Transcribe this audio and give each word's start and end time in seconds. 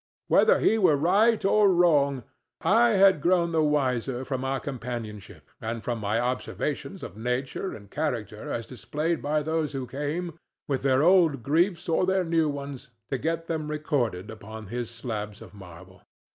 Whether 0.29 0.57
he 0.61 0.79
were 0.79 0.95
right 0.97 1.45
or 1.45 1.71
wrong, 1.71 2.23
I 2.61 2.93
had 2.93 3.21
grown 3.21 3.51
the 3.51 3.61
wiser 3.61 4.25
from 4.25 4.43
our 4.43 4.59
companionship 4.59 5.51
and 5.61 5.83
from 5.83 5.99
my 5.99 6.19
observations 6.19 7.03
of 7.03 7.15
nature 7.17 7.75
and 7.75 7.87
character 7.91 8.51
as 8.51 8.65
displayed 8.65 9.21
by 9.21 9.43
those 9.43 9.73
who 9.73 9.85
came, 9.85 10.39
with 10.67 10.81
their 10.81 11.03
old 11.03 11.43
griefs 11.43 11.87
or 11.87 12.07
their 12.07 12.23
new 12.23 12.49
ones, 12.49 12.89
to 13.11 13.19
get 13.19 13.45
them 13.45 13.67
recorded 13.67 14.31
upon 14.31 14.65
his 14.73 14.89
slabs 14.89 15.39
of 15.39 15.53
marble. 15.53 16.01